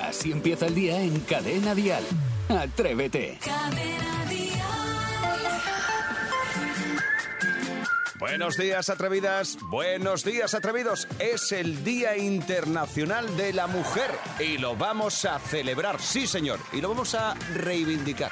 [0.00, 2.04] Así empieza el día en Cadena Dial.
[2.48, 3.38] Atrévete.
[8.18, 9.58] Buenos días, atrevidas.
[9.62, 11.08] Buenos días, atrevidos.
[11.18, 16.80] Es el Día Internacional de la Mujer y lo vamos a celebrar, sí, señor, y
[16.80, 18.30] lo vamos a reivindicar.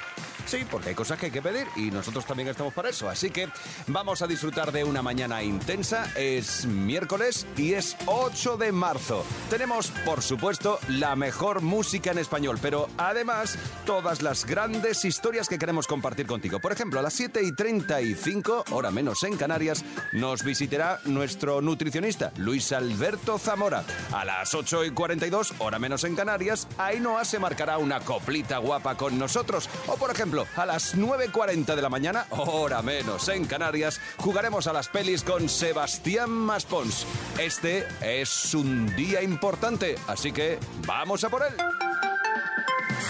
[0.49, 3.07] Sí, porque hay cosas que hay que pedir y nosotros también estamos para eso.
[3.07, 3.51] Así que
[3.87, 6.11] vamos a disfrutar de una mañana intensa.
[6.17, 9.27] Es miércoles y es 8 de marzo.
[9.51, 15.59] Tenemos, por supuesto, la mejor música en español, pero además todas las grandes historias que
[15.59, 16.61] queremos compartir contigo.
[16.61, 19.85] Por ejemplo, a las 7 y 35, hora menos en Canarias,
[20.15, 23.85] nos visitará nuestro nutricionista, Luis Alberto Zamora.
[24.15, 28.95] A las 8 y 42, hora menos en Canarias, Ainhoa se marcará una coplita guapa
[28.97, 29.69] con nosotros.
[29.89, 34.73] O, por ejemplo, a las 9.40 de la mañana, hora menos en Canarias, jugaremos a
[34.73, 37.07] las pelis con Sebastián Maspons.
[37.39, 41.55] Este es un día importante, así que vamos a por él.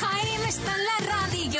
[0.00, 1.57] Jaime está en la radio.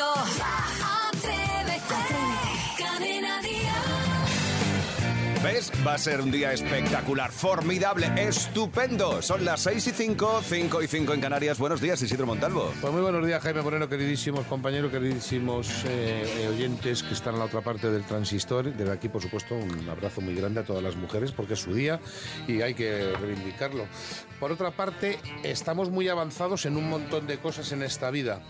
[5.43, 5.71] ¿Ves?
[5.87, 9.23] Va a ser un día espectacular, formidable, estupendo.
[9.23, 11.59] Son las 6 y 5, 5 y 5 en Canarias.
[11.59, 12.73] Buenos días, Isidro Montalvo.
[12.81, 17.41] Pues muy buenos días, Jaime Moreno, queridísimos compañeros, queridísimos eh, eh, oyentes que están en
[17.41, 18.75] la otra parte del transistor.
[18.75, 21.73] Desde aquí, por supuesto, un abrazo muy grande a todas las mujeres porque es su
[21.73, 22.01] día
[22.49, 23.87] y hay que reivindicarlo.
[24.41, 28.43] Por otra parte, estamos muy avanzados en un montón de cosas en esta vida.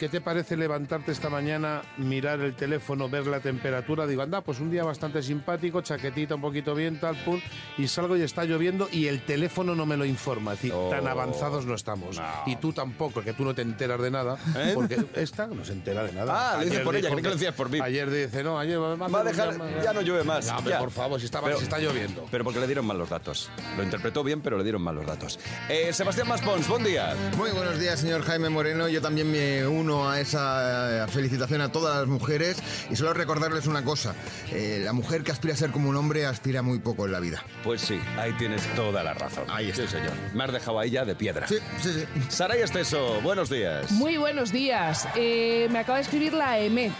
[0.00, 4.06] ¿Qué te parece levantarte esta mañana, mirar el teléfono, ver la temperatura?
[4.06, 7.38] Digo, anda, pues un día bastante simpático, chaquetita un poquito bien, tal, pum,
[7.76, 10.54] y salgo y está lloviendo y el teléfono no me lo informa.
[10.54, 10.88] Es decir, Oh.
[10.88, 12.16] tan avanzados no estamos.
[12.18, 12.24] No.
[12.46, 14.38] Y tú tampoco, que tú no te enteras de nada.
[14.56, 14.72] ¿Eh?
[14.74, 16.32] Porque esta no se entera de nada.
[16.52, 17.78] Ah, lo dices Ayer por ella, que lo decías por mí.
[17.82, 19.54] Ayer dice, no, ayer va a dejar,
[19.84, 20.46] ya no llueve más.
[20.46, 20.78] No, hombre, ya.
[20.78, 22.26] por favor, si, estaba, Pero- si está lloviendo.
[22.30, 23.50] Pero porque le dieron mal los datos.
[23.76, 25.38] Lo interpretó bien, pero le dieron mal los datos.
[25.68, 27.14] Eh, Sebastián Maspons, buen día.
[27.36, 28.88] Muy buenos días, señor Jaime Moreno.
[28.88, 32.56] Yo también me uno a esa eh, felicitación a todas las mujeres
[32.90, 34.14] y solo recordarles una cosa.
[34.52, 37.20] Eh, la mujer que aspira a ser como un hombre aspira muy poco en la
[37.20, 37.42] vida.
[37.64, 39.44] Pues sí, ahí tienes toda la razón.
[39.48, 39.82] Ahí está.
[39.82, 40.12] Sí, señor.
[40.34, 41.46] Me has dejado ahí ya de piedra.
[41.48, 42.04] Sí, sí, sí.
[42.28, 43.90] Saray Esteso, buenos días.
[43.92, 45.08] Muy buenos días.
[45.16, 46.92] Eh, me acaba de escribir la AEMET,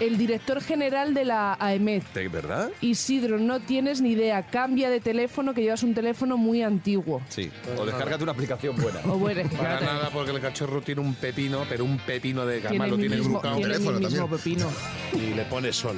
[0.00, 2.04] el director general de la AEMET.
[2.14, 2.70] ¿De verdad?
[2.80, 4.42] Isidro, no tienes ni idea.
[4.46, 7.20] Cambia de teléfono, que llevas un teléfono muy antiguo.
[7.28, 7.50] Sí.
[7.78, 9.00] O descárgate una aplicación buena.
[9.06, 12.68] O bueno, Para nada, porque el cachorro tiene un pepino, pero un pepino de que
[12.68, 14.38] tiene además lo mi tiene mismo, tiene mi teléfono mismo también.
[14.38, 14.70] pepino.
[15.12, 15.96] y le pone sol.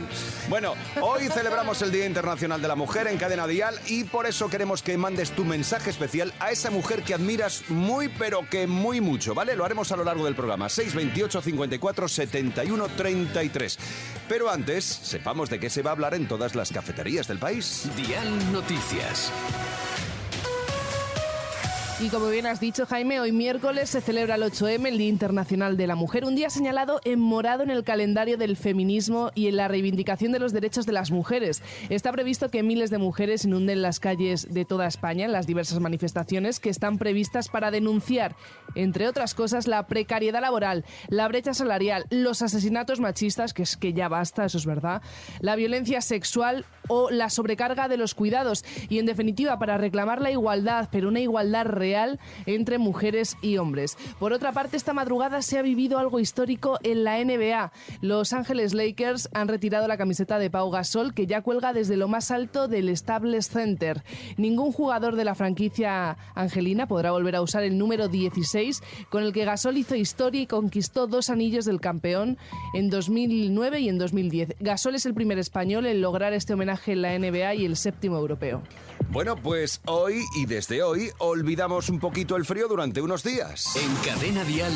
[0.48, 4.48] Bueno, hoy celebramos el Día Internacional de la Mujer en Cadena Dial y por eso
[4.50, 9.00] queremos que mandes tu mensaje especial a esa mujer que admiras muy, pero que muy
[9.00, 9.56] mucho, ¿vale?
[9.56, 10.68] Lo haremos a lo largo del programa.
[10.68, 13.78] 628 54 71 33.
[14.28, 17.88] Pero antes, sepamos de qué se va a hablar en todas las cafeterías del país.
[17.96, 19.32] Dial Noticias.
[22.00, 25.76] Y como bien has dicho, Jaime, hoy miércoles se celebra el 8M, el Día Internacional
[25.76, 29.56] de la Mujer, un día señalado en morado en el calendario del feminismo y en
[29.56, 31.60] la reivindicación de los derechos de las mujeres.
[31.88, 35.80] Está previsto que miles de mujeres inunden las calles de toda España en las diversas
[35.80, 38.36] manifestaciones que están previstas para denunciar,
[38.76, 43.92] entre otras cosas, la precariedad laboral, la brecha salarial, los asesinatos machistas, que es que
[43.92, 45.02] ya basta, eso es verdad,
[45.40, 50.30] la violencia sexual o la sobrecarga de los cuidados y en definitiva para reclamar la
[50.30, 51.87] igualdad, pero una igualdad real
[52.46, 53.96] entre mujeres y hombres.
[54.18, 57.72] Por otra parte, esta madrugada se ha vivido algo histórico en la NBA.
[58.00, 62.08] Los Ángeles Lakers han retirado la camiseta de Pau Gasol que ya cuelga desde lo
[62.08, 64.02] más alto del Staples Center.
[64.36, 69.32] Ningún jugador de la franquicia angelina podrá volver a usar el número 16 con el
[69.32, 72.38] que Gasol hizo historia y conquistó dos anillos del campeón
[72.74, 74.56] en 2009 y en 2010.
[74.60, 78.16] Gasol es el primer español en lograr este homenaje en la NBA y el séptimo
[78.16, 78.62] europeo.
[79.10, 83.74] Bueno, pues hoy y desde hoy olvidamos un poquito el frío durante unos días.
[83.74, 84.72] En Cadena Dial,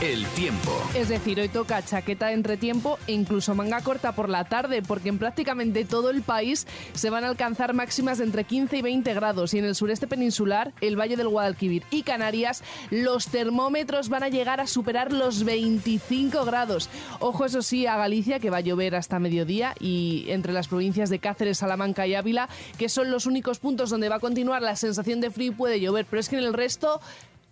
[0.00, 0.72] el tiempo.
[0.94, 5.10] Es decir, hoy toca chaqueta de entretiempo e incluso manga corta por la tarde, porque
[5.10, 9.12] en prácticamente todo el país se van a alcanzar máximas de entre 15 y 20
[9.12, 9.52] grados.
[9.52, 14.30] Y en el sureste peninsular, el Valle del Guadalquivir y Canarias, los termómetros van a
[14.30, 16.88] llegar a superar los 25 grados.
[17.20, 21.10] Ojo, eso sí, a Galicia, que va a llover hasta mediodía, y entre las provincias
[21.10, 22.48] de Cáceres, Salamanca y Ávila,
[22.78, 25.80] que son los únicos puntos donde va a continuar la sensación de frío y puede
[25.80, 26.06] llover.
[26.08, 27.00] Pero es que en el resto,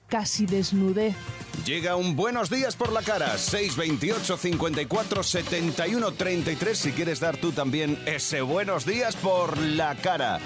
[0.09, 1.15] casi desnudez.
[1.65, 3.39] Llega un buenos días por la cara.
[3.39, 6.79] 628 54 71 33.
[6.79, 10.39] Si quieres dar tú también ese buenos días por la cara.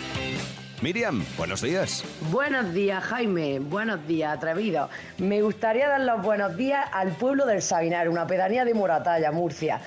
[0.83, 2.05] Miriam, buenos días.
[2.31, 3.61] Buenos días, Jaime.
[3.61, 4.91] Buenos días, atrevido.
[5.17, 9.81] Me gustaría dar los buenos días al pueblo del Sabinar, una pedanía de Moratalla, Murcia.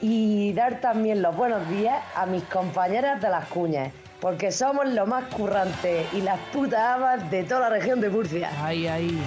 [0.00, 5.08] Y dar también los buenos días a mis compañeras de las cuñas, porque somos los
[5.08, 8.50] más currantes y las putas amas de toda la región de Murcia.
[8.62, 9.18] Ay, ay.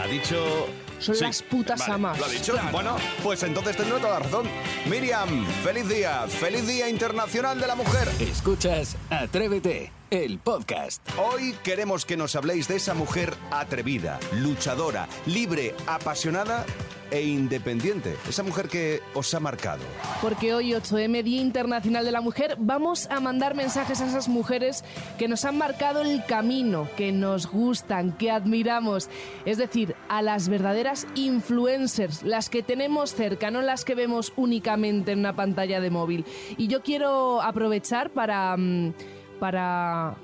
[0.00, 0.68] Ha dicho...
[0.98, 2.18] Son las putas Vale, amas.
[2.18, 2.54] ¿Lo ha dicho?
[2.70, 4.46] Bueno, pues entonces tendré toda la razón.
[4.88, 6.28] Miriam, feliz día.
[6.28, 8.08] Feliz Día Internacional de la Mujer.
[8.20, 11.02] Escuchas Atrévete, el podcast.
[11.18, 16.64] Hoy queremos que nos habléis de esa mujer atrevida, luchadora, libre, apasionada
[17.12, 18.16] e independiente.
[18.28, 19.82] Esa mujer que os ha marcado.
[20.20, 24.82] Porque hoy 8M, Día Internacional de la Mujer, vamos a mandar mensajes a esas mujeres
[25.18, 29.10] que nos han marcado el camino, que nos gustan, que admiramos.
[29.44, 35.12] Es decir, a las verdaderas influencers, las que tenemos cerca, no las que vemos únicamente
[35.12, 36.24] en una pantalla de móvil.
[36.56, 38.56] Y yo quiero aprovechar para...
[38.56, 38.94] mm,
[39.38, 40.14] para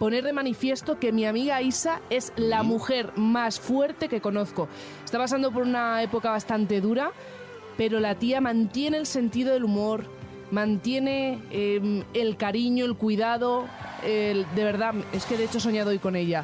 [0.00, 4.66] poner de manifiesto que mi amiga Isa es la mujer más fuerte que conozco.
[5.04, 7.12] Está pasando por una época bastante dura,
[7.76, 10.06] pero la tía mantiene el sentido del humor,
[10.50, 13.66] mantiene eh, el cariño, el cuidado.
[14.02, 16.42] el- de verdad, es que de hecho he soñado hoy con ella.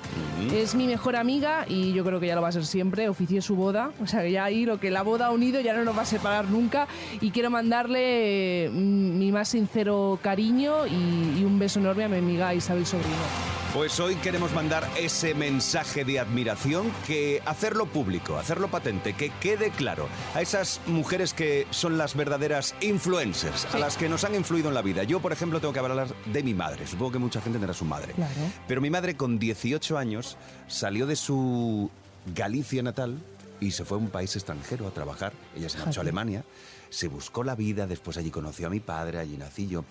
[0.52, 3.08] Es mi mejor amiga y yo creo que ya lo va a ser siempre.
[3.08, 5.72] Oficié su boda, o sea que ya ahí lo que la boda ha unido ya
[5.74, 6.86] no nos va a separar nunca.
[7.22, 12.18] Y quiero mandarle eh, mi más sincero cariño y, y un beso enorme a mi
[12.18, 13.65] amiga Isabel Sobrino.
[13.76, 19.68] Pues hoy queremos mandar ese mensaje de admiración que hacerlo público, hacerlo patente, que quede
[19.68, 24.68] claro a esas mujeres que son las verdaderas influencers, a las que nos han influido
[24.68, 25.02] en la vida.
[25.02, 26.86] Yo, por ejemplo, tengo que hablar de mi madre.
[26.86, 28.14] Supongo que mucha gente tendrá su madre.
[28.14, 28.32] Claro.
[28.66, 30.38] Pero mi madre con 18 años
[30.68, 31.90] salió de su
[32.34, 33.18] Galicia natal
[33.60, 35.34] y se fue a un país extranjero a trabajar.
[35.54, 36.02] Ella se marchó a.
[36.02, 36.44] Alemania,
[36.88, 39.84] se buscó la vida, después allí conoció a mi padre, allí nací yo.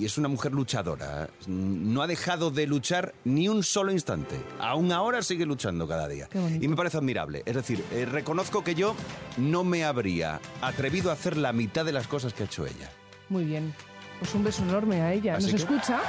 [0.00, 1.28] Y es una mujer luchadora.
[1.46, 4.36] No ha dejado de luchar ni un solo instante.
[4.58, 6.28] Aún ahora sigue luchando cada día.
[6.30, 6.64] Qué bonito.
[6.64, 7.42] Y me parece admirable.
[7.44, 8.94] Es decir, eh, reconozco que yo
[9.36, 12.90] no me habría atrevido a hacer la mitad de las cosas que ha hecho ella.
[13.28, 13.74] Muy bien.
[14.18, 15.36] Pues un beso enorme a ella.
[15.36, 16.00] Así ¿Nos que- escucha?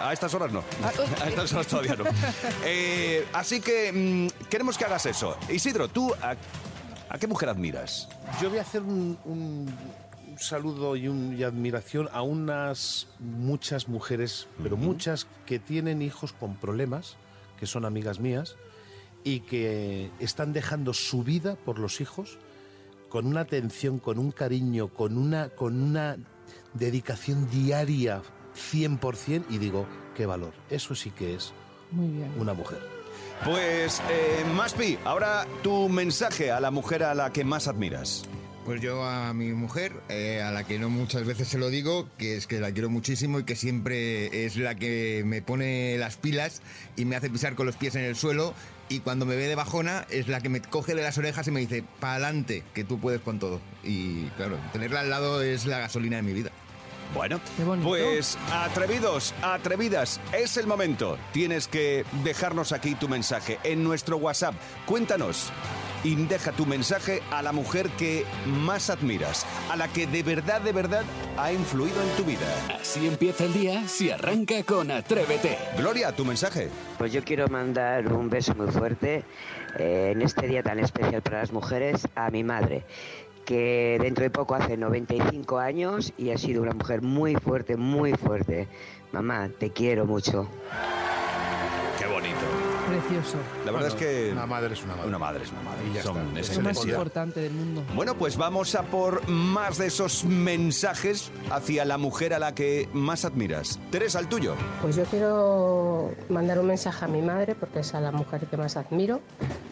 [0.00, 0.62] A estas horas no.
[0.84, 0.92] Ah,
[1.24, 2.04] A estas horas todavía no.
[2.64, 3.92] Eh, así que
[4.38, 5.36] mm, queremos que hagas eso.
[5.50, 6.36] Isidro, ¿tú a,
[7.08, 8.08] a qué mujer admiras?
[8.40, 9.74] Yo voy a hacer un, un-
[10.36, 16.32] un saludo y, un- y admiración a unas muchas mujeres, pero muchas que tienen hijos
[16.34, 17.16] con problemas,
[17.58, 18.56] que son amigas mías,
[19.24, 22.38] y que están dejando su vida por los hijos
[23.08, 26.16] con una atención, con un cariño, con una, con una
[26.74, 28.20] dedicación diaria
[28.72, 30.52] 100% y digo, qué valor.
[30.68, 31.52] Eso sí que es
[31.90, 32.30] Muy bien.
[32.38, 32.78] una mujer.
[33.44, 38.24] Pues, eh, Maspi, ahora tu mensaje a la mujer a la que más admiras.
[38.66, 42.08] Pues yo a mi mujer, eh, a la que no muchas veces se lo digo,
[42.18, 46.16] que es que la quiero muchísimo y que siempre es la que me pone las
[46.16, 46.62] pilas
[46.96, 48.54] y me hace pisar con los pies en el suelo.
[48.88, 51.52] Y cuando me ve de bajona es la que me coge de las orejas y
[51.52, 53.60] me dice, pa'lante, que tú puedes con todo.
[53.84, 56.50] Y claro, tenerla al lado es la gasolina de mi vida.
[57.14, 57.40] Bueno,
[57.84, 61.18] pues atrevidos, atrevidas, es el momento.
[61.32, 64.56] Tienes que dejarnos aquí tu mensaje en nuestro WhatsApp.
[64.86, 65.52] Cuéntanos
[66.04, 70.60] y deja tu mensaje a la mujer que más admiras, a la que de verdad,
[70.60, 71.04] de verdad
[71.36, 72.46] ha influido en tu vida.
[72.80, 75.58] Así empieza el día si arranca con Atrévete.
[75.76, 76.70] Gloria, tu mensaje.
[76.98, 79.24] Pues yo quiero mandar un beso muy fuerte
[79.78, 82.84] eh, en este día tan especial para las mujeres a mi madre,
[83.44, 88.12] que dentro de poco hace 95 años y ha sido una mujer muy fuerte, muy
[88.14, 88.68] fuerte.
[89.12, 90.48] Mamá, te quiero mucho.
[93.08, 93.36] Precioso.
[93.64, 95.08] La verdad Bueno, es que una madre es una madre.
[95.08, 95.78] Una madre es una madre.
[95.90, 96.40] Y ya Son está.
[96.40, 97.84] esa Es lo más importante del mundo.
[97.94, 102.88] Bueno, pues vamos a por más de esos mensajes hacia la mujer a la que
[102.92, 103.78] más admiras.
[103.90, 104.54] Teresa, el tuyo.
[104.82, 108.56] Pues yo quiero mandar un mensaje a mi madre porque es a la mujer que
[108.56, 109.20] más admiro,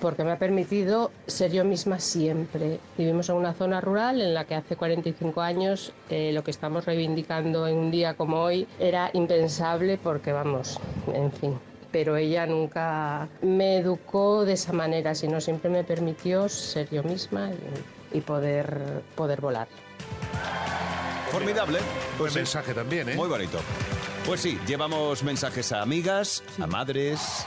[0.00, 2.78] porque me ha permitido ser yo misma siempre.
[2.96, 6.84] Vivimos en una zona rural en la que hace 45 años eh, lo que estamos
[6.84, 10.78] reivindicando en un día como hoy era impensable porque vamos,
[11.12, 11.58] en fin.
[11.94, 17.50] Pero ella nunca me educó de esa manera, sino siempre me permitió ser yo misma
[18.12, 18.80] y, y poder,
[19.14, 19.68] poder volar.
[21.30, 21.78] Formidable.
[21.78, 22.38] Buen Pues sí.
[22.40, 23.14] mensaje también, ¿eh?
[23.14, 23.60] Muy bonito.
[24.26, 27.46] Pues sí, llevamos mensajes a amigas, a madres.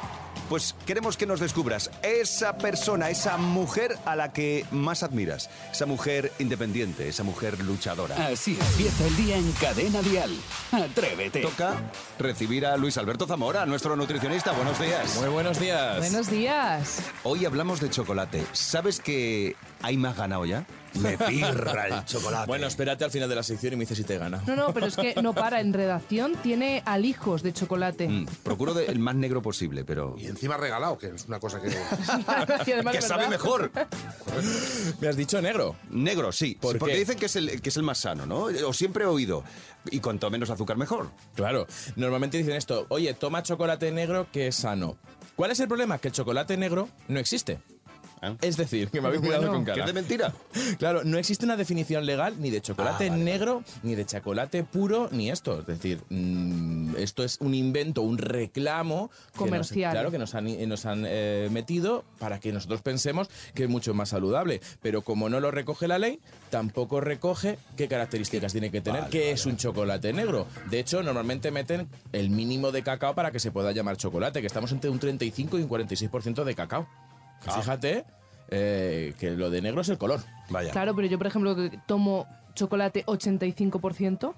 [0.50, 5.50] Pues queremos que nos descubras esa persona, esa mujer a la que más admiras.
[5.74, 8.16] Esa mujer independiente, esa mujer luchadora.
[8.28, 10.32] Así empieza el día en Cadena Dial.
[10.72, 11.42] Atrévete.
[11.42, 11.76] Toca
[12.18, 14.54] recibir a Luis Alberto Zamora, nuestro nutricionista.
[14.54, 15.18] Buenos días.
[15.20, 15.98] Muy buenos días.
[15.98, 17.02] Buenos días.
[17.24, 18.46] Hoy hablamos de chocolate.
[18.54, 20.66] ¿Sabes que hay más ganado ya?
[21.02, 22.48] Me pirra el chocolate.
[22.48, 24.42] Bueno, espérate al final de la sección y me dices si te gana.
[24.48, 25.62] No, no, pero es que no para.
[25.62, 28.08] En redacción tiene alijos de chocolate.
[28.08, 30.16] Mm, procuro de- el más negro posible, pero...
[30.18, 31.70] Y encima regalado, que es una cosa que...
[32.68, 33.30] Y además, que sabe ¿verdad?
[33.30, 33.72] mejor.
[35.02, 35.76] Me has dicho negro.
[35.90, 36.58] Negro, sí.
[36.60, 37.00] ¿Por porque qué?
[37.00, 38.44] dicen que es, el, que es el más sano, ¿no?
[38.68, 39.44] O siempre he oído.
[39.90, 41.10] Y cuanto menos azúcar, mejor.
[41.36, 44.98] Claro, normalmente dicen esto, oye, toma chocolate negro que es sano.
[45.36, 45.98] ¿Cuál es el problema?
[46.00, 47.60] Que el chocolate negro no existe.
[48.22, 48.36] Ah.
[48.42, 49.82] Es decir, que me habéis mirado con ¿Que cara.
[49.84, 50.34] es de mentira?
[50.80, 54.64] Claro, no existe una definición legal ni de chocolate Ah, vale, negro, ni de chocolate
[54.64, 55.60] puro, ni esto.
[55.60, 59.92] Es decir, mm, esto es un invento, un reclamo que nos- Comercial.
[59.92, 63.70] claro, que nos han, eh, nos han eh, metido para que nosotros pensemos que es
[63.70, 64.62] mucho más saludable.
[64.82, 66.20] Pero como no lo recoge la ley,
[66.50, 70.48] tampoco recoge qué características tiene que tener, qué es un chocolate negro.
[70.70, 74.48] De hecho, normalmente meten el mínimo de cacao para que se pueda llamar chocolate, que
[74.48, 76.88] estamos entre un 35 y un 46% de cacao.
[77.42, 78.06] Fíjate
[78.50, 80.22] eh, que lo de negro es el color.
[80.50, 80.72] Vaya.
[80.72, 84.34] Claro, pero yo, por ejemplo, que tomo chocolate 85%.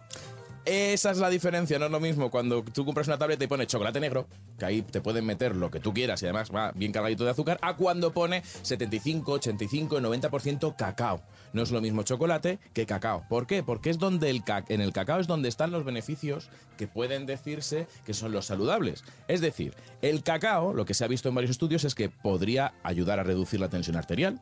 [0.70, 3.66] Esa es la diferencia, no es lo mismo cuando tú compras una tableta y pone
[3.66, 4.28] chocolate negro,
[4.60, 7.32] que ahí te pueden meter lo que tú quieras y además va bien cargadito de
[7.32, 11.24] azúcar, a cuando pone 75, 85, 90% cacao.
[11.54, 13.26] No es lo mismo chocolate que cacao.
[13.28, 13.64] ¿Por qué?
[13.64, 17.88] Porque es donde el en el cacao es donde están los beneficios que pueden decirse
[18.06, 19.04] que son los saludables.
[19.28, 19.74] Es decir,
[20.04, 23.24] el cacao, lo que se ha visto en varios estudios es que podría ayudar a
[23.24, 24.40] reducir la tensión arterial,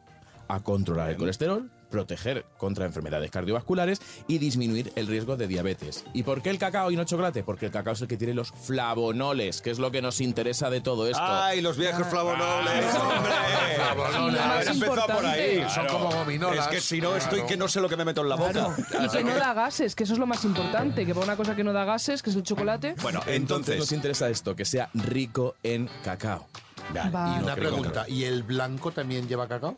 [0.48, 6.04] a controlar el colesterol, proteger contra enfermedades cardiovasculares y disminuir el riesgo de diabetes.
[6.14, 7.44] ¿Y por qué el cacao y no chocolate?
[7.44, 10.70] Porque el cacao es el que tiene los flavonoles, que es lo que nos interesa
[10.70, 11.24] de todo esto.
[11.24, 13.32] ¡Ay, los viejos flavonoles, hombre!
[13.76, 14.42] Flavonoles.
[14.42, 15.66] Haber empezado por ahí.
[15.74, 16.66] Son como gominolas.
[16.66, 18.76] Es que si no, estoy que no sé lo que me meto en la boca.
[19.04, 21.06] Y que no da gases, que eso es lo más importante.
[21.06, 22.96] Que para una cosa que no da gases, que es el chocolate.
[23.02, 23.80] Bueno, Entonces entonces...
[23.80, 26.48] nos interesa esto, que sea rico en cacao.
[26.94, 27.10] Vale.
[27.12, 27.40] Vale.
[27.40, 29.78] Y Una pregunta, ¿y el blanco también lleva cacao?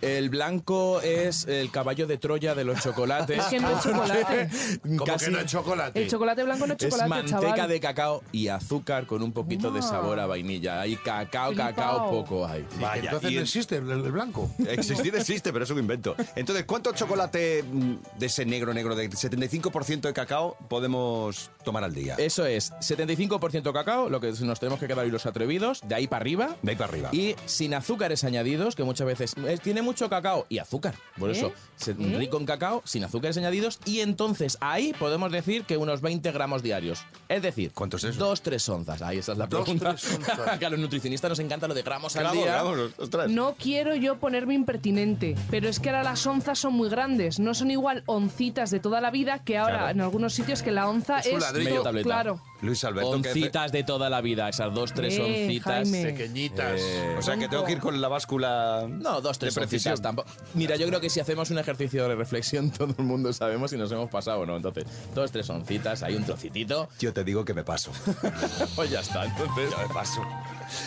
[0.00, 3.38] El blanco es el caballo de Troya de los chocolates.
[3.44, 4.48] Es que no es chocolate.
[4.82, 6.02] ¿Cómo Casi- que no es chocolate?
[6.02, 7.68] El chocolate blanco no es Es chocolate, manteca chaval.
[7.68, 9.82] de cacao y azúcar con un poquito de Ah.
[9.82, 10.80] sabor a vainilla.
[10.80, 11.66] Hay cacao, Flipao.
[11.74, 12.64] cacao, poco hay.
[12.80, 14.50] Vaya, Entonces y no existe el, el blanco.
[14.68, 16.14] Existir existe, pero es un invento.
[16.36, 21.94] Entonces, ¿cuánto chocolate mm, de ese negro, negro, de 75% de cacao podemos tomar al
[21.94, 22.14] día?
[22.18, 26.06] Eso es, 75% cacao, lo que nos tenemos que quedar hoy los atrevidos, de ahí
[26.06, 26.47] para arriba.
[26.62, 27.08] De ahí para arriba.
[27.12, 30.94] Y sin azúcares añadidos, que muchas veces eh, tiene mucho cacao y azúcar.
[31.18, 31.32] Por ¿Eh?
[31.32, 31.94] eso, se- ¿Eh?
[32.16, 33.78] rico en cacao, sin azúcares añadidos.
[33.84, 37.00] Y entonces ahí podemos decir que unos 20 gramos diarios.
[37.28, 38.18] Es decir, ¿Cuánto es eso?
[38.18, 39.02] Dos, tres onzas.
[39.02, 39.94] Ahí esa es la Dos, pregunta.
[39.94, 40.38] tres onzas.
[40.58, 42.52] que a los nutricionistas nos encanta lo de gramos al Gramos, día.
[42.52, 43.30] gramos, ostras.
[43.30, 47.38] No quiero yo ponerme impertinente, pero es que ahora las onzas son muy grandes.
[47.38, 49.90] No son igual oncitas de toda la vida que ahora Claro.
[49.90, 51.70] en algunos sitios que la onza Es es, un ladrillo.
[51.70, 52.04] Medio tableta.
[52.08, 52.40] claro.
[52.60, 55.88] Luis Alberto, que- Oncitas de toda la vida, esas dos, tres Eh, oncitas.
[55.88, 56.04] Jaime.
[56.12, 56.37] Pequeñitas.
[56.46, 59.92] Eh, O sea, que tengo que ir con la báscula No, dos, tres de precisión.
[59.92, 60.28] oncitas tampoco.
[60.54, 63.76] Mira, yo creo que si hacemos un ejercicio de reflexión, todo el mundo sabemos si
[63.76, 64.56] nos hemos pasado o no.
[64.56, 67.90] Entonces, dos, tres oncitas, hay un trocitito, Yo te digo que me paso.
[68.76, 69.24] pues ya está.
[69.24, 70.22] Entonces, Yo me paso.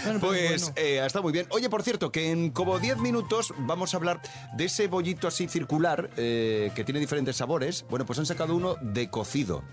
[0.05, 0.73] Bueno, Pues bueno.
[0.77, 1.47] eh, está muy bien.
[1.49, 4.21] Oye, por cierto, que en como 10 minutos vamos a hablar
[4.55, 7.85] de ese bollito así circular eh, que tiene diferentes sabores.
[7.89, 9.63] Bueno, pues han sacado uno de cocido.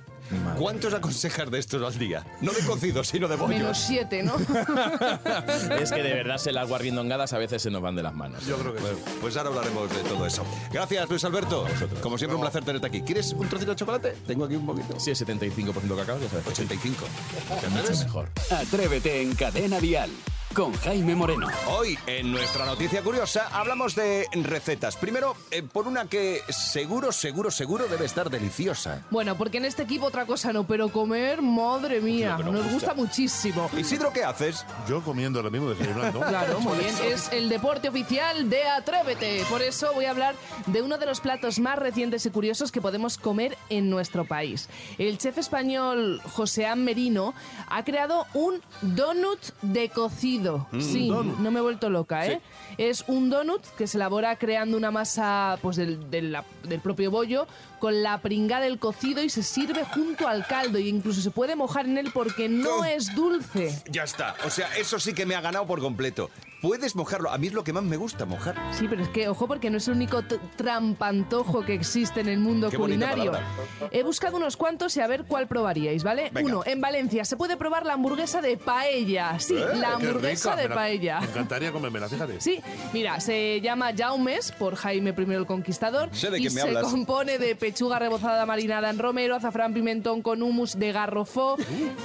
[0.56, 2.25] ¿Cuántos aconsejas de estos al día?
[2.40, 3.56] No de cocido, sino de bollo.
[3.56, 4.35] Menos siete, ¿no?
[5.80, 8.47] es que de verdad se las guarrindongadas a veces se nos van de las manos.
[8.47, 10.44] Yo creo que Bueno, pues ahora hablaremos de todo eso.
[10.73, 11.66] Gracias, Luis Alberto.
[12.02, 13.02] Como siempre, un placer tenerte aquí.
[13.02, 14.16] ¿Quieres un trocito de chocolate?
[14.26, 14.97] Tengo aquí un poquito.
[14.97, 16.47] Es 75% cacao, ya sabes.
[16.47, 17.04] 85.
[17.70, 18.28] Mucho mejor.
[18.50, 20.11] Atrévete en Cadena Dial
[20.59, 21.47] con Jaime Moreno.
[21.69, 24.97] Hoy, en nuestra noticia curiosa, hablamos de recetas.
[24.97, 29.07] Primero, eh, por una que seguro, seguro, seguro debe estar deliciosa.
[29.12, 33.71] Bueno, porque en este equipo otra cosa no, pero comer, madre mía, nos gusta muchísimo.
[33.79, 34.67] Isidro, ¿qué haces?
[34.88, 36.19] Yo comiendo lo mismo desayunando.
[36.29, 36.95] Claro, muy bien.
[37.05, 39.45] Es el deporte oficial de Atrévete.
[39.49, 40.35] Por eso voy a hablar
[40.67, 44.69] de uno de los platos más recientes y curiosos que podemos comer en nuestro país.
[44.99, 47.33] El chef español José Merino
[47.69, 50.48] ha creado un donut de cocido.
[50.81, 52.40] Sí, no me he vuelto loca, ¿eh?
[52.78, 57.11] Es un donut que se elabora creando una masa pues, del, del- la- del propio
[57.11, 57.47] bollo
[57.81, 60.78] con la pringada del cocido y se sirve junto al caldo.
[60.78, 63.83] E incluso se puede mojar en él porque no es dulce.
[63.90, 64.35] Ya está.
[64.47, 66.31] O sea, eso sí que me ha ganado por completo.
[66.61, 67.31] Puedes mojarlo.
[67.31, 68.57] A mí es lo que más me gusta, mojar.
[68.73, 70.23] Sí, pero es que, ojo, porque no es el único
[70.57, 73.33] trampantojo que existe en el mundo Qué culinario.
[73.93, 76.31] He buscado unos cuantos y a ver cuál probaríais, ¿vale?
[76.33, 76.49] Venga.
[76.49, 79.38] Uno, en Valencia se puede probar la hamburguesa de paella.
[79.38, 81.21] Sí, Eh, la hamburguesa de me la- paella.
[81.21, 82.41] Me encantaría comérmela, fíjate.
[82.41, 82.61] Sí,
[82.93, 86.85] mira, se llama Jaumes por Jaime I el Conquistador Sé de y me se hablas.
[86.85, 91.59] compone de pechuga rebozada marinada en romero, azafrán pimentón con humus de garrofó, Uh.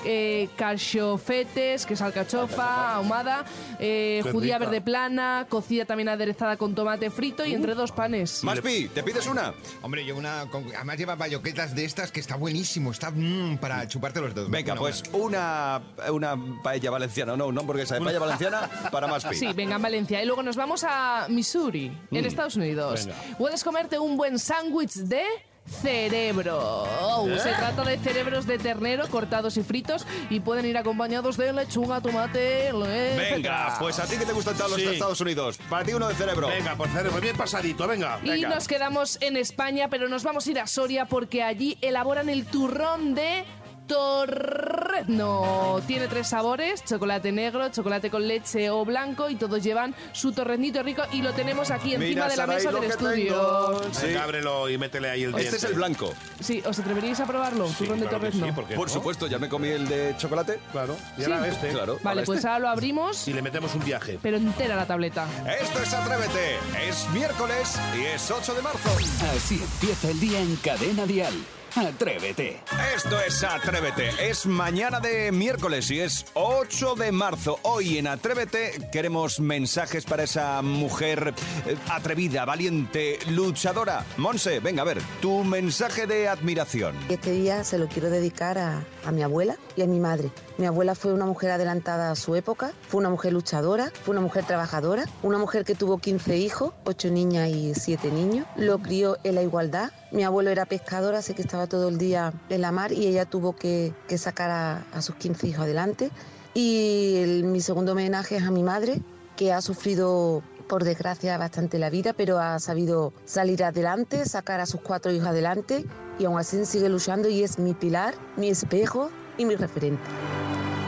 [0.05, 3.45] eh, cachofetes, que es alcachofa ahumada,
[3.79, 8.43] eh, judías judía verde plana, cocida también aderezada con tomate frito y entre dos panes.
[8.43, 9.53] Maspi, ¿te pides una?
[9.81, 10.45] Hombre, yo una.
[10.51, 12.91] con- además lleva bayoquetas de estas que está buenísimo.
[12.91, 14.49] Está mm, para chuparte los dedos.
[14.49, 15.81] Venga, Una pues una,
[16.11, 19.35] una paella valenciana, no, una hamburguesa de paella valenciana para Maspi.
[19.35, 20.21] Sí, venga, en Valencia.
[20.21, 23.05] Y luego nos vamos a Missouri, en Estados Unidos.
[23.05, 23.19] venga.
[23.37, 25.23] Puedes comerte un buen sándwich de
[25.65, 26.83] cerebro.
[27.01, 31.53] Oh, Se trata de cerebros de ternero cortados y fritos y pueden ir acompañados de
[31.53, 34.85] lechuga, tomate, le- Venga, pues a ti que te gustan todos los Sí.
[34.87, 35.59] de Estados Unidos.
[35.69, 36.47] Para ti uno de cerebro.
[36.47, 38.19] Venga, por cerebro, bien pasadito, venga.
[38.23, 42.29] Y nos quedamos en España, pero nos vamos a ir a Soria porque allí elaboran
[42.29, 43.43] el turrón de
[43.87, 45.81] torrezno.
[45.87, 50.81] Tiene tres sabores, chocolate negro, chocolate con leche o blanco y todos llevan su torreznito
[50.83, 53.81] rico y lo tenemos aquí encima Mira, de la Saray, mesa del estudio.
[53.91, 54.05] Sí.
[54.07, 55.43] Venga, ábrelo y métele ahí el diente.
[55.45, 56.13] Este es el blanco.
[56.39, 57.67] Sí, ¿os atreveríais a probarlo?
[57.67, 58.45] Sí, turrón de claro que torrezno.
[58.47, 58.93] sí, ¿por qué Por no?
[58.93, 60.59] supuesto, ya me comí el de chocolate.
[60.71, 61.31] Claro, y Sí.
[61.31, 61.69] ahora este.
[61.69, 61.93] Claro.
[62.03, 62.47] Vale, ahora pues este.
[62.49, 64.19] ahora lo abrimos, Y le metemos un viaje.
[64.21, 65.27] pero entera la tableta.
[65.61, 66.57] Esto es Atrévete.
[66.87, 68.89] Es miércoles y es 8 de marzo.
[69.35, 71.33] Así empieza el día en Cadena Dial.
[71.75, 72.59] Atrévete.
[72.95, 74.09] Esto es Atrévete.
[74.19, 77.59] Es mañana de miércoles y es 8 de marzo.
[77.63, 81.33] Hoy en Atrévete queremos mensajes para esa mujer
[81.65, 84.05] eh, atrevida, valiente, luchadora.
[84.17, 86.95] Monse, venga a ver, tu mensaje de admiración.
[87.09, 90.29] Este día se lo quiero dedicar a, a mi abuela y a mi madre.
[90.57, 94.21] Mi abuela fue una mujer adelantada a su época, fue una mujer luchadora, fue una
[94.21, 99.17] mujer trabajadora, una mujer que tuvo 15 hijos, 8 niñas y 7 niños, lo crió
[99.23, 99.91] en la igualdad.
[100.11, 103.25] Mi abuelo era pescador, así que estaba todo el día en la mar y ella
[103.25, 106.11] tuvo que, sacar a, sus 15 hijos adelante.
[106.53, 109.01] Y mi segundo homenaje es a mi madre,
[109.35, 114.67] que ha sufrido por desgracia bastante la vida, pero ha sabido salir adelante, sacar a
[114.67, 115.83] sus cuatro hijos adelante
[116.19, 120.01] y aún así sigue luchando y es mi pilar, mi espejo y mi referente.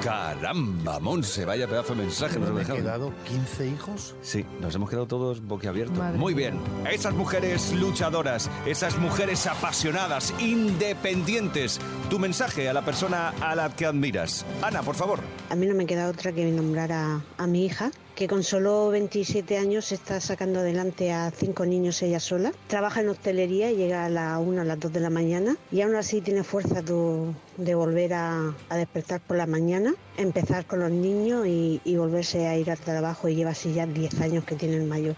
[0.03, 2.77] Caramba, Monse, vaya pedazo de mensaje nos ¿No me dejado.
[2.79, 4.15] quedado 15 hijos?
[4.21, 5.97] Sí, nos hemos quedado todos boquiabiertos.
[5.97, 6.59] Madre Muy bien.
[6.91, 11.79] Esas mujeres luchadoras, esas mujeres apasionadas, independientes.
[12.11, 14.45] Tu mensaje a la persona a la que admiras.
[14.61, 15.21] Ana, por favor.
[15.47, 18.89] A mí no me queda otra que nombrar a, a mi hija, que con solo
[18.89, 22.51] 27 años está sacando adelante a cinco niños ella sola.
[22.67, 25.81] Trabaja en hostelería y llega a la 1, a las 2 de la mañana y
[25.81, 30.79] aún así tiene fuerza de, de volver a, a despertar por la mañana, empezar con
[30.79, 34.45] los niños y, y volverse a ir al trabajo y lleva así ya 10 años
[34.45, 35.15] que tiene el mayor.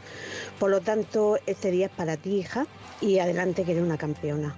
[0.60, 2.68] Por lo tanto, este día es para ti, hija,
[3.00, 4.54] y adelante que eres una campeona.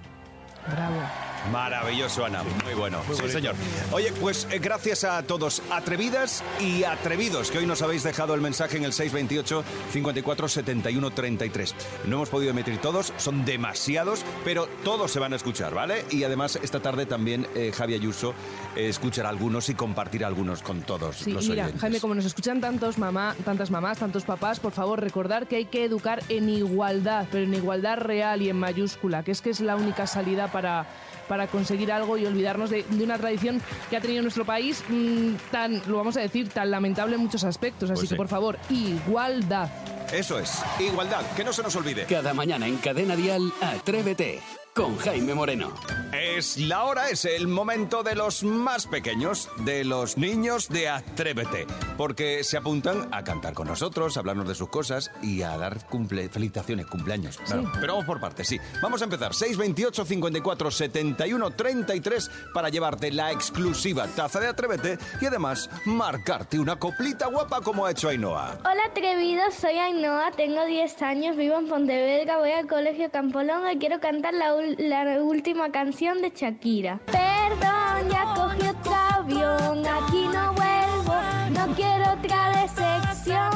[0.68, 1.29] Bravo.
[1.52, 2.42] Maravilloso, Ana.
[2.64, 2.98] Muy bueno.
[3.06, 3.38] Muy sí, bonito.
[3.38, 3.54] señor.
[3.92, 8.40] Oye, pues eh, gracias a todos, atrevidas y atrevidos, que hoy nos habéis dejado el
[8.40, 11.74] mensaje en el 628 54 71 33.
[12.06, 16.04] No hemos podido emitir todos, son demasiados, pero todos se van a escuchar, ¿vale?
[16.10, 18.34] Y además, esta tarde también eh, Javi Ayuso
[18.76, 21.80] eh, escuchará algunos y compartirá algunos con todos Sí, los mira, oyentes.
[21.80, 25.64] Jaime, como nos escuchan tantos mamá, tantas mamás, tantos papás, por favor, recordar que hay
[25.64, 29.60] que educar en igualdad, pero en igualdad real y en mayúscula, que es que es
[29.60, 30.86] la única salida para,
[31.30, 35.34] para conseguir algo y olvidarnos de, de una tradición que ha tenido nuestro país mm,
[35.52, 37.88] tan, lo vamos a decir, tan lamentable en muchos aspectos.
[37.88, 38.16] Así Pues que, sí.
[38.16, 39.70] por favor, igualdad.
[40.12, 42.04] Eso es, igualdad, que no se nos olvide.
[42.06, 44.40] Cada mañana en Cadena Dial, Atrévete.
[44.80, 45.72] Con Jaime Moreno.
[46.10, 51.66] Es la hora, es el momento de los más pequeños, de los niños de Atrévete,
[51.98, 55.86] porque se apuntan a cantar con nosotros, a hablarnos de sus cosas y a dar
[55.86, 57.36] cumple, felicitaciones, cumpleaños.
[57.44, 58.58] Claro, Pero vamos por partes, sí.
[58.82, 59.34] Vamos a empezar.
[59.34, 66.76] 628 54 71 33 para llevarte la exclusiva taza de Atrévete y además marcarte una
[66.76, 68.58] coplita guapa como ha hecho Ainhoa.
[68.60, 73.78] Hola atrevidos, soy Ainhoa, tengo 10 años, vivo en Pontevedra, voy al colegio Campolonga y
[73.78, 77.00] quiero cantar la, ul- la última canción de Shakira.
[77.06, 81.14] Perdón, ya cogí otro avión, aquí no vuelvo,
[81.50, 83.52] no quiero otra decepción.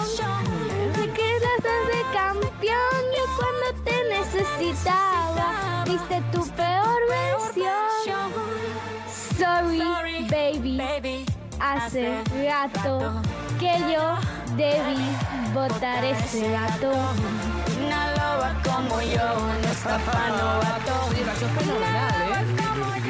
[0.94, 8.32] Sé que estás de campeón, yo cuando te necesitaba, viste tu peor versión.
[9.38, 11.24] Sorry, baby,
[11.60, 13.22] hace rato
[13.58, 14.16] que yo
[14.56, 15.04] debí
[15.52, 16.92] votar ese gato.
[17.84, 20.92] Una loba como yo no está pa' novato.
[21.10, 22.53] Oye,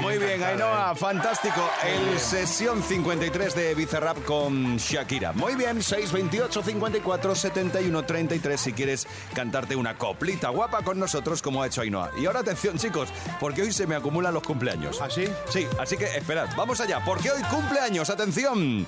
[0.05, 1.67] Muy bien, Ainhoa, fantástico.
[1.83, 5.33] El sesión 53 de Bizarrap con Shakira.
[5.33, 11.63] Muy bien, 628 54 71 33 si quieres cantarte una coplita guapa con nosotros como
[11.63, 12.11] ha hecho Ainhoa.
[12.19, 13.09] Y ahora atención, chicos,
[13.41, 15.01] porque hoy se me acumulan los cumpleaños.
[15.01, 15.25] ¿Ah, sí?
[15.49, 18.87] Sí, así que esperad, vamos allá, porque hoy cumpleaños, atención.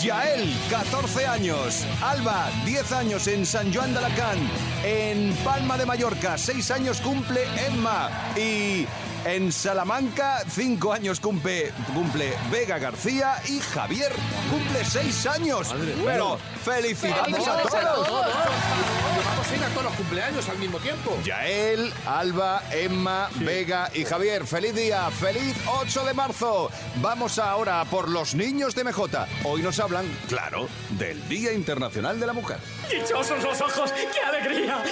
[0.00, 1.84] Yael, 14 años.
[2.02, 4.40] Alba, 10 años en San Joan de Alacant.
[4.84, 8.10] En Palma de Mallorca, 6 años cumple Emma.
[8.36, 8.86] Y
[9.26, 14.12] En Salamanca, cinco años cumple, cumple Vega García y Javier
[14.48, 15.74] cumple seis años.
[16.04, 18.08] Pero felicidades a todos.
[18.08, 21.18] Vamos a ir a todos los cumpleaños al mismo tiempo.
[21.24, 26.70] Yael, Alba, Emma, Vega y Javier, feliz día, feliz 8 de marzo.
[27.02, 29.26] Vamos ahora por los niños de MJ.
[29.42, 32.58] Hoy nos hablan, claro, del Día Internacional de la Mujer.
[32.88, 33.92] ¡Dichosos los ojos!
[33.92, 34.84] ¡Qué alegría!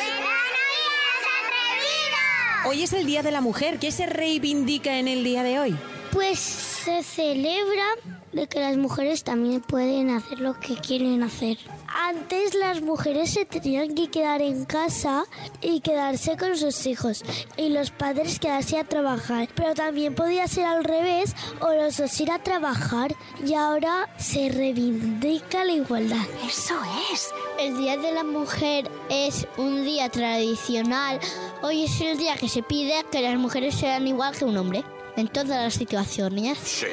[2.67, 3.79] Hoy es el Día de la Mujer.
[3.79, 5.77] ¿Qué se reivindica en el día de hoy?
[6.13, 7.85] Pues se celebra
[8.33, 11.59] de que las mujeres también pueden hacer lo que quieren hacer.
[11.87, 15.25] Antes las mujeres se tenían que quedar en casa
[15.61, 17.23] y quedarse con sus hijos
[17.57, 19.49] y los padres quedarse a trabajar.
[19.55, 23.15] Pero también podía ser al revés o los dos ir a trabajar
[23.47, 26.27] y ahora se reivindica la igualdad.
[26.47, 26.75] Eso
[27.13, 27.29] es.
[27.59, 31.21] El Día de la Mujer es un día tradicional.
[31.67, 34.85] Hoy es el día que se pide que las mujeres sean igual que un hombre
[35.17, 36.59] en todas las situaciones.
[36.59, 36.85] Sí.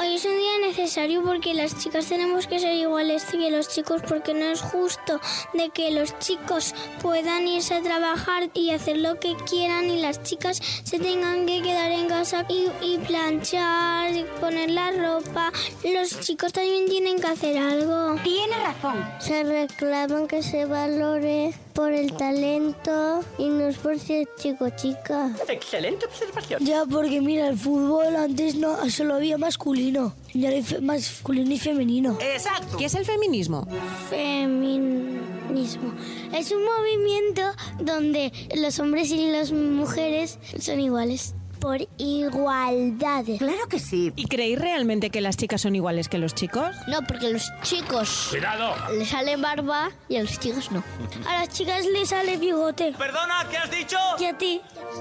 [0.00, 4.02] Hoy es un día necesario porque las chicas tenemos que ser iguales que los chicos
[4.08, 5.20] porque no es justo
[5.54, 10.20] de que los chicos puedan irse a trabajar y hacer lo que quieran y las
[10.24, 15.52] chicas se tengan que quedar en casa y, y planchar, y poner la ropa.
[15.84, 18.20] Los chicos también tienen que hacer algo.
[18.24, 19.08] Tiene razón.
[19.20, 25.30] Se reclaman que se valore por el talento y no es por ser chico chica.
[25.46, 26.64] Excelente observación.
[26.64, 30.14] Ya, porque mira, el fútbol antes no solo había masculino.
[30.32, 32.16] Ya hay fe- masculino y femenino.
[32.20, 32.78] Exacto.
[32.78, 33.68] ¿Qué es el feminismo?
[34.08, 35.92] Feminismo.
[36.34, 37.42] Es un movimiento
[37.80, 41.34] donde los hombres y las mujeres son iguales.
[41.66, 43.24] Por igualdad.
[43.38, 44.12] Claro que sí.
[44.14, 46.76] ¿Y creéis realmente que las chicas son iguales que los chicos?
[46.86, 48.72] No, porque los chicos ¡Cuidado!
[48.96, 50.84] les sale barba y a los chicos no.
[51.28, 52.92] A las chicas les sale bigote.
[52.96, 53.96] Perdona, ¿qué has dicho?
[54.20, 54.60] ¿Y a ti?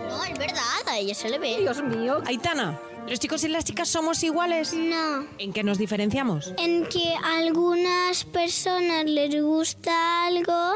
[0.09, 1.57] No, es verdad, a ella se le ve.
[1.59, 2.23] Dios mío.
[2.25, 4.73] Aitana, ¿los chicos y las chicas somos iguales?
[4.73, 5.27] No.
[5.37, 6.51] ¿En qué nos diferenciamos?
[6.57, 10.73] En que a algunas personas les gusta algo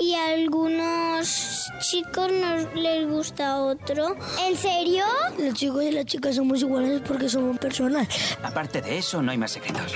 [0.00, 4.16] y a algunos chicos no les gusta otro.
[4.40, 5.04] ¿En serio?
[5.38, 8.08] Los chicos y las chicas somos iguales porque somos personas.
[8.42, 9.94] Aparte de eso, no hay más secretos.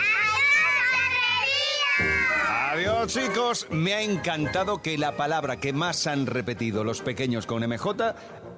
[2.75, 7.67] Adiós chicos, me ha encantado que la palabra que más han repetido los pequeños con
[7.67, 8.15] MJ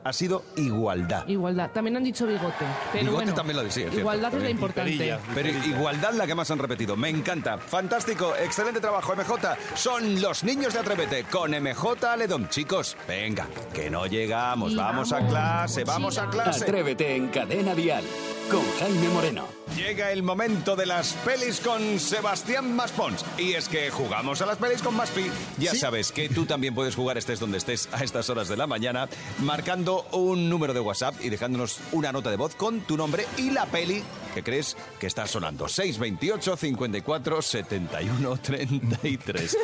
[0.09, 1.27] ha sido igualdad.
[1.27, 1.71] Igualdad.
[1.73, 2.64] También han dicho bigote.
[2.92, 3.95] Pero Bigote bueno, también lo decía, es.
[3.95, 5.19] Igualdad es la importante.
[5.35, 6.97] Pero igualdad la que más han repetido.
[6.97, 7.59] Me encanta.
[7.59, 8.35] Fantástico.
[8.37, 9.57] Excelente trabajo, MJ.
[9.75, 12.49] Son los niños de Atrévete con MJ Aledón.
[12.49, 14.73] Chicos, venga, que no llegamos.
[14.73, 16.64] Y Vamos, a vamos, clase, vamos a clase.
[16.64, 18.05] Atrévete en Cadena Dial
[18.51, 19.66] con Jaime Moreno.
[19.75, 23.25] Llega el momento de las pelis con Sebastián Maspons.
[23.37, 25.31] Y es que jugamos a las pelis con Maspi.
[25.59, 28.67] Ya sabes que tú también puedes jugar estés donde estés a estas horas de la
[28.67, 29.09] mañana,
[29.41, 33.51] marcando un número de WhatsApp y dejándonos una nota de voz con tu nombre y
[33.51, 34.03] la peli
[34.35, 35.67] que crees que está sonando.
[35.67, 39.57] 628 54 71 33.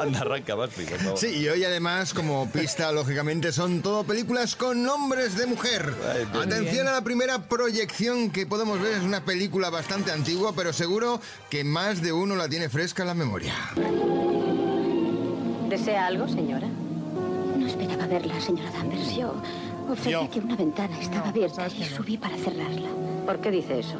[0.00, 1.18] Anda, arranca Maspi, por favor.
[1.18, 5.94] Sí, y hoy además, como pista, lógicamente, son todo películas con nombres de mujer.
[6.34, 11.20] Atención a la primera proyección que podemos ver, es una película bastante antigua, pero seguro
[11.50, 13.54] que más de uno la tiene fresca en la memoria.
[15.68, 16.68] ¿Desea algo, señora?
[17.56, 19.16] No esperaba verla, señora Danvers.
[19.16, 19.34] Yo
[19.88, 20.30] observé Yo.
[20.30, 22.88] que una ventana estaba abierta y subí para cerrarla.
[23.24, 23.98] ¿Por qué dice eso?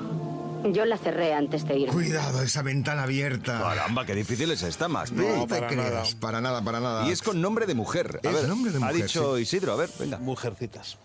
[0.72, 1.88] Yo la cerré antes de ir.
[1.90, 3.60] Cuidado, esa ventana abierta.
[3.60, 5.16] Caramba, qué difícil es esta, Maspi.
[5.22, 7.06] No te creas, para nada, para nada.
[7.08, 8.20] Y es con nombre de mujer.
[8.24, 9.42] A Es ver, nombre de Ha mujer, dicho sí.
[9.42, 10.18] Isidro, a ver, venga.
[10.18, 10.98] Mujercitas.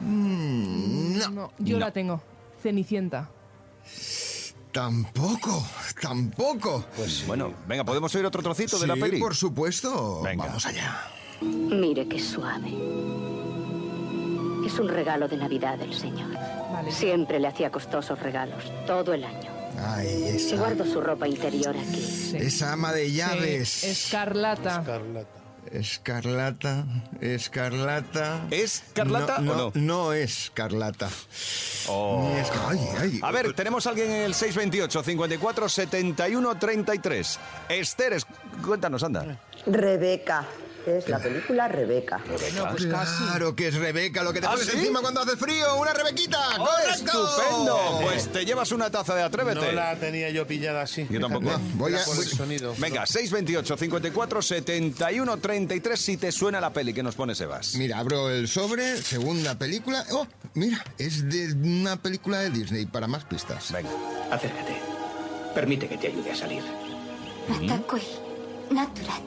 [0.00, 1.86] Mm, no, No, yo No.
[1.86, 2.20] la tengo.
[2.62, 3.28] Cenicienta.
[4.72, 5.66] Tampoco,
[6.00, 6.84] tampoco.
[6.96, 9.18] Pues bueno, venga, ¿podemos oír otro trocito de la peli?
[9.20, 10.22] por supuesto.
[10.22, 10.46] Venga.
[10.46, 11.00] Vamos allá.
[11.40, 12.68] Mire qué suave.
[14.66, 16.32] Es un regalo de Navidad del Señor.
[16.72, 16.90] Vale.
[16.90, 19.50] Siempre le hacía costosos regalos, todo el año.
[19.78, 22.00] Ay, Y esa, guardo su ropa interior aquí.
[22.00, 22.36] Sí.
[22.38, 23.68] esa ama de llaves.
[23.68, 24.82] Sí, Escarlata.
[24.84, 25.43] Carlata.
[25.72, 26.84] Escarlata,
[27.20, 28.46] escarlata.
[28.50, 29.72] ¿Es Carlata no, o no?
[29.74, 30.12] no?
[30.12, 31.08] Es Carlata.
[31.88, 32.28] Oh.
[32.32, 33.20] Ni es- ay, ay.
[33.22, 37.38] A ver, tenemos a alguien en el 628 54 71 33.
[37.68, 38.26] Esther, es-
[38.64, 39.38] cuéntanos, anda.
[39.66, 40.44] Rebeca.
[40.86, 42.18] Es la película Rebeca.
[42.56, 43.24] No, pues casi.
[43.24, 44.76] Claro que es Rebeca lo que te ¿Ah, pones sí?
[44.78, 45.76] encima cuando hace frío.
[45.76, 46.38] ¡Una Rebequita!
[46.60, 46.68] ¡Oh.
[46.92, 48.00] ¡Estupendo!
[48.02, 49.60] Pues te llevas una taza de Atrévete.
[49.66, 51.06] No la tenía yo pillada así.
[51.08, 51.46] Yo tampoco.
[51.46, 52.74] Fíjate, Voy a- por el sonido.
[52.78, 57.74] Venga, 628 54 71 33 si te suena la peli que nos pone Sebas.
[57.76, 60.04] Mira, abro el sobre, segunda película.
[60.12, 60.26] ¡Oh!
[60.54, 63.72] Mira, es de una película de Disney, para más pistas.
[63.72, 63.88] Venga.
[64.30, 64.76] Acércate.
[65.54, 66.62] Permite que te ayude a salir.
[67.48, 68.02] Natacui.
[68.70, 69.22] Naturat.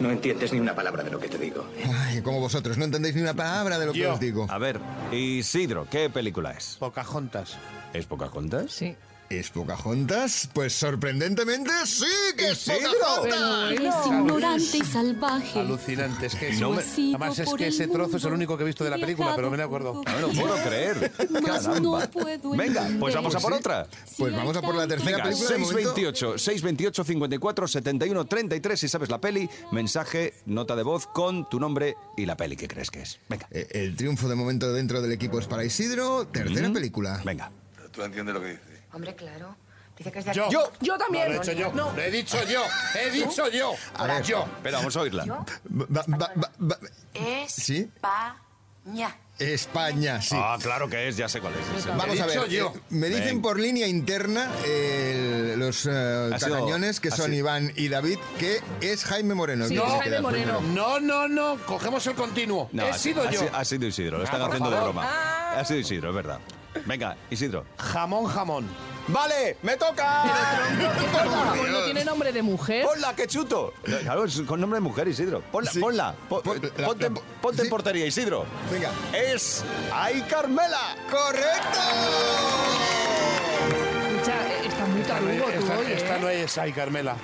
[0.00, 1.64] No entiendes ni una palabra de lo que te digo.
[2.06, 4.46] Ay, como vosotros, no entendéis ni una palabra de lo que os digo.
[4.50, 4.80] A ver,
[5.12, 6.76] Isidro, ¿qué película es?
[6.78, 7.56] Pocahontas.
[7.92, 8.72] ¿Es Pocahontas?
[8.72, 8.96] Sí.
[9.30, 10.48] ¿Es Pocahontas?
[10.52, 12.04] Pues sorprendentemente sí
[12.36, 12.68] que es.
[12.68, 13.72] Pocahontas.
[13.72, 15.58] Eres ignorante y salvaje.
[15.60, 18.66] Alucinante, es que No me- además es que ese trozo es el único que he
[18.66, 19.94] visto de la película, pero me lo acuerdo.
[19.94, 21.10] No me lo puedo creer.
[21.30, 22.06] Mas no Caramba.
[22.10, 23.86] puedo Venga, pues vamos a por otra.
[24.18, 25.48] Pues vamos a por la tercera Venga, película.
[25.50, 25.94] de momento.
[25.94, 31.58] 628, 628 54 71 33 si sabes la peli, mensaje, nota de voz con tu
[31.58, 33.18] nombre y la peli que crees que es.
[33.28, 33.48] Venga.
[33.50, 36.26] Eh, El triunfo de momento dentro del equipo es para Isidro.
[36.28, 37.20] Tercera película.
[37.24, 37.50] Venga.
[37.90, 38.73] ¿Tú entiendes lo que dices?
[38.94, 39.56] Hombre, claro.
[39.96, 40.44] Dice que es de Yo.
[40.46, 40.52] aquí.
[40.54, 41.28] Yo, yo también.
[41.28, 41.72] No, lo he hecho yo.
[41.72, 41.92] No.
[41.92, 42.62] Lo he dicho yo.
[43.00, 43.74] He dicho yo.
[43.96, 44.22] A ver.
[44.24, 44.44] yo.
[44.56, 45.24] Espera, vamos a oírla.
[45.24, 45.46] Va-
[46.08, 46.78] va- va- va-
[47.48, 47.88] ¿Sí?
[47.94, 49.16] España.
[49.38, 50.36] España, sí.
[50.38, 51.86] Ah, claro que es, ya sé cuál es.
[51.86, 52.72] Vamos a ver, dicho yo.
[52.76, 57.26] eh, me dicen por línea interna el- los eh, Ha sido- tacañones que ha son
[57.26, 59.64] sido- Iván y David que es Jaime Moreno.
[59.64, 60.58] el Sí, que es se Jaime queda Moreno.
[60.58, 60.74] primero.
[60.88, 61.56] No, no, no.
[61.66, 62.68] Cogemos el continuo.
[62.72, 63.40] No, He ha, sido ha yo.
[63.40, 64.92] si- ha sido Isidro, lo están Ah, por haciendo de favor.
[64.94, 65.50] broma.
[65.58, 66.38] Ha sido Isidro, es verdad.
[66.86, 67.64] Venga, Isidro.
[67.78, 68.68] Jamón, jamón.
[69.06, 69.58] ¡Vale!
[69.62, 70.22] ¡Me toca!
[71.12, 72.84] Jamón no tiene nombre de mujer.
[72.86, 73.74] ¡Ponla, que chuto!
[73.82, 75.40] Claro, es con nombre de mujer, Isidro.
[75.52, 75.78] Ponla, Sí.
[75.78, 76.14] ponla.
[76.28, 77.62] Po- Pon- la- ponte la- ponte sí.
[77.64, 78.46] en portería, Isidro.
[78.72, 78.90] Venga.
[79.12, 80.96] Es ¡Ay, Carmela!
[81.10, 81.80] ¡Correcto!
[84.08, 86.20] Escucha, eh, está muy tarugo tú esta- hoy, esta ¿eh?
[86.20, 87.16] no es Ay, Carmela.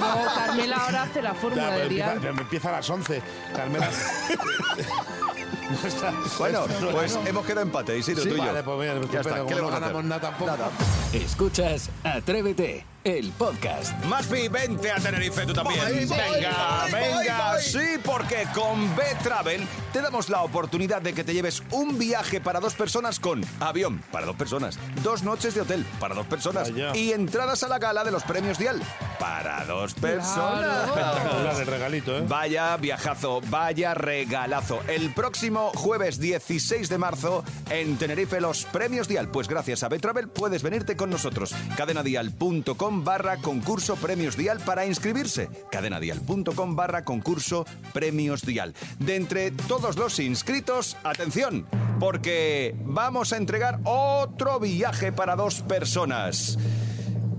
[0.00, 2.18] No, Carmela ahora hace la Ya, fórmula pero de empieza, Dial.
[2.20, 3.22] pero empieza a las 11.
[3.54, 3.88] Carmela.
[5.82, 8.46] No está- Bueno, no, pues hemos quedado empate, Isidro, Sí, tú y yo.
[8.46, 10.04] vale, pues mira, ya está, ¿qué le no vamos a ganamos hacer?
[10.04, 10.50] nada tampoco.
[10.50, 10.70] Nada.
[11.12, 14.04] Escuchas Atrévete, el podcast.
[14.04, 15.80] Maspi, vente a Tenerife tú también.
[15.80, 17.16] Voy, venga, voy, venga.
[17.16, 17.62] voy, voy.
[17.62, 22.60] Sí, porque con B-Travel te damos la oportunidad de que te lleves un viaje para
[22.60, 26.94] dos personas con avión para dos personas, dos noches de hotel para dos personas Vaya.
[26.94, 28.80] y entradas a la gala de los premios Dial
[29.18, 30.88] para dos personas.
[30.88, 32.24] Espectacular el regalito, ¿eh?
[32.28, 34.80] Vaya viajazo, vaya regalazo.
[34.86, 39.28] El próximo jueves 16 de marzo en Tenerife los premios Dial.
[39.30, 41.54] Pues gracias a Betravel puedes venirte con nosotros.
[41.76, 45.48] Cadenadial.com barra concurso premios Dial para inscribirse.
[45.70, 48.74] Cadenadial.com barra concurso premios Dial.
[48.98, 51.66] De entre todos los inscritos, atención,
[52.00, 56.58] porque vamos a entregar otro viaje para dos personas.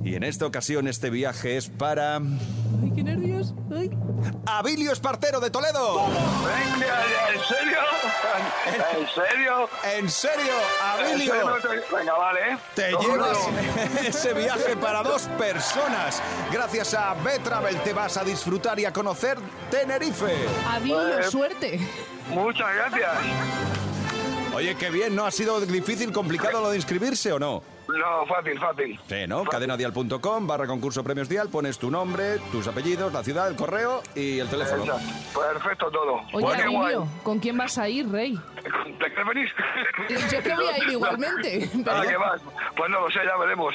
[0.04, 2.22] Y en esta ocasión este viaje es para...
[4.46, 6.08] Abilio Espartero de Toledo.
[6.08, 7.80] Venga, ¿en serio?
[8.98, 9.70] ¿En serio?
[9.96, 11.56] En serio, Abilio.
[11.56, 11.84] ¿En serio?
[11.96, 12.58] Venga, vale.
[12.76, 14.00] Te No, llevas no.
[14.02, 16.22] ese viaje para dos personas.
[16.52, 19.38] Gracias a Betravel te vas a disfrutar y a conocer
[19.70, 20.36] Tenerife.
[20.68, 21.80] Avilio, Eh, suerte.
[22.30, 23.12] Muchas gracias.
[24.54, 25.26] Oye, qué bien, ¿no?
[25.26, 27.62] ¿Ha sido difícil, complicado lo de inscribirse o no?
[27.98, 29.00] No, fácil, fácil.
[29.08, 29.44] Sí, ¿no?
[29.46, 34.40] Cadenadial.com, barra concurso premios Dial, pones tu nombre, tus apellidos, la ciudad, el correo y
[34.40, 34.84] el teléfono.
[34.84, 35.40] Exacto.
[35.54, 36.22] Perfecto todo.
[36.34, 37.08] Oye, Bueno.
[37.24, 38.40] ¿con quién vas a ir, Rey?
[39.00, 39.50] ¿Te quieres venir?
[40.32, 41.66] Yo que voy a ir igualmente.
[41.66, 42.42] ¿A pero- qué vas?
[42.76, 43.74] Pues no lo sé, ya veremos.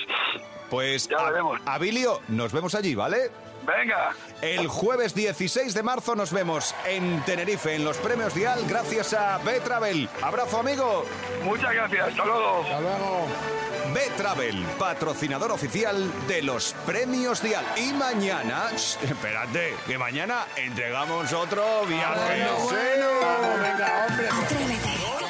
[0.70, 1.60] Pues, Ya a- veremos.
[1.66, 3.30] Abilio, nos vemos allí, ¿vale?
[3.66, 4.10] Venga.
[4.42, 9.38] El jueves 16 de marzo nos vemos en Tenerife, en los premios Dial, gracias a
[9.38, 10.06] B-Travel.
[10.22, 11.06] Abrazo, amigo.
[11.42, 12.08] Muchas gracias.
[12.08, 12.60] Hasta luego.
[12.62, 13.26] Hasta luego.
[13.94, 17.64] B-Travel, patrocinador oficial de los premios Dial.
[17.76, 22.44] Y mañana, shh, espérate, que mañana entregamos otro viaje.
[22.44, 22.72] Vamos,
[23.60, 24.28] venga, hombre.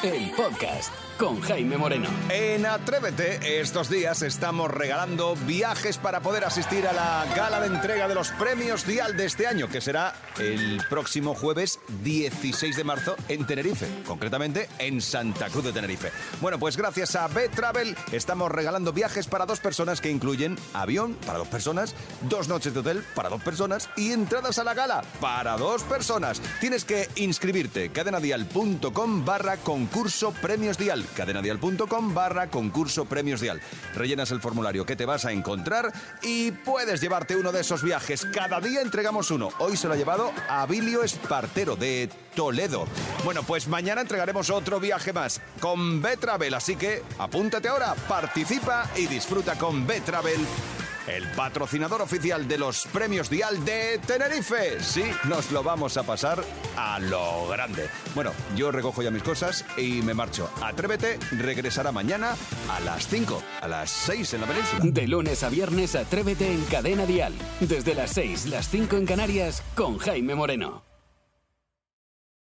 [0.02, 2.08] El podcast con Jaime Moreno.
[2.28, 8.08] En Atrévete, estos días estamos regalando viajes para poder asistir a la gala de entrega
[8.08, 13.16] de los premios Dial de este año, que será el próximo jueves 16 de marzo
[13.28, 16.10] en Tenerife, concretamente en Santa Cruz de Tenerife.
[16.40, 21.38] Bueno, pues gracias a B-Travel estamos regalando viajes para dos personas que incluyen avión para
[21.38, 21.94] dos personas,
[22.28, 26.40] dos noches de hotel para dos personas y entradas a la gala para dos personas.
[26.60, 33.60] Tienes que inscribirte cadenadial.com barra concurso premios Dial cadenadial.com barra concurso premios Dial.
[33.94, 38.26] Rellenas el formulario que te vas a encontrar y puedes llevarte uno de esos viajes.
[38.32, 39.50] Cada día entregamos uno.
[39.58, 42.86] Hoy se lo ha llevado Abilio Espartero de Toledo.
[43.24, 49.06] Bueno, pues mañana entregaremos otro viaje más con Betravel, así que apúntate ahora, participa y
[49.06, 50.40] disfruta con Betravel.
[51.06, 54.80] El patrocinador oficial de los premios Dial de Tenerife.
[54.80, 56.42] Sí, nos lo vamos a pasar
[56.76, 57.88] a lo grande.
[58.14, 60.50] Bueno, yo recojo ya mis cosas y me marcho.
[60.62, 62.34] Atrévete, regresará mañana
[62.70, 64.80] a las 5, a las 6 en la península.
[64.82, 67.34] De lunes a viernes, Atrévete en Cadena Dial.
[67.60, 70.83] Desde las 6, las 5 en Canarias, con Jaime Moreno.